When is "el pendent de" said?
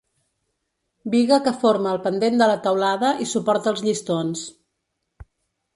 1.97-2.49